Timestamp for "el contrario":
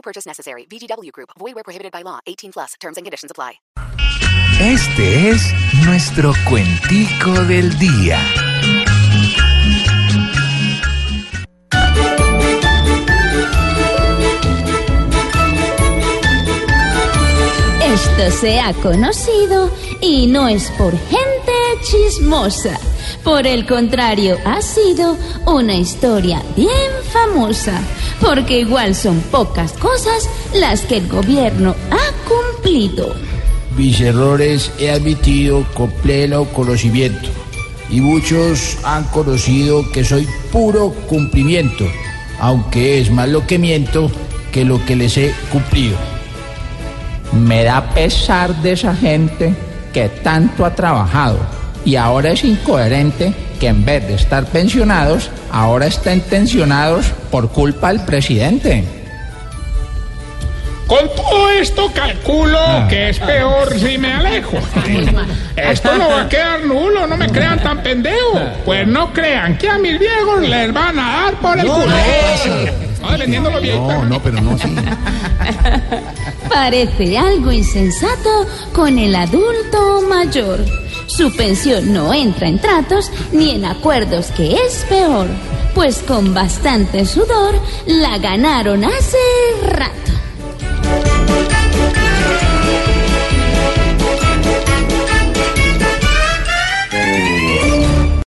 23.46-24.38